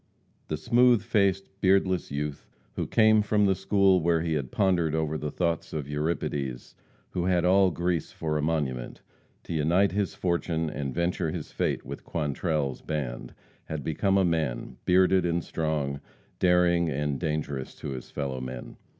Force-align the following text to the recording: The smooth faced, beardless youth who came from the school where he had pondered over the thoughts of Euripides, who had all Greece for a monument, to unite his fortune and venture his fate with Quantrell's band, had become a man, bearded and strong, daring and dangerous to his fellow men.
The 0.47 0.57
smooth 0.57 1.03
faced, 1.03 1.47
beardless 1.61 2.09
youth 2.09 2.47
who 2.75 2.87
came 2.87 3.21
from 3.21 3.45
the 3.45 3.53
school 3.53 4.01
where 4.01 4.23
he 4.23 4.33
had 4.33 4.51
pondered 4.51 4.95
over 4.95 5.15
the 5.15 5.29
thoughts 5.29 5.73
of 5.73 5.87
Euripides, 5.87 6.73
who 7.11 7.25
had 7.25 7.45
all 7.45 7.69
Greece 7.69 8.11
for 8.11 8.35
a 8.35 8.41
monument, 8.41 9.03
to 9.43 9.53
unite 9.53 9.91
his 9.91 10.15
fortune 10.15 10.71
and 10.71 10.91
venture 10.91 11.29
his 11.29 11.51
fate 11.51 11.85
with 11.85 12.03
Quantrell's 12.03 12.81
band, 12.81 13.35
had 13.65 13.83
become 13.83 14.17
a 14.17 14.25
man, 14.25 14.77
bearded 14.85 15.23
and 15.23 15.43
strong, 15.43 15.99
daring 16.39 16.89
and 16.89 17.19
dangerous 17.19 17.75
to 17.75 17.89
his 17.89 18.09
fellow 18.09 18.41
men. 18.41 18.77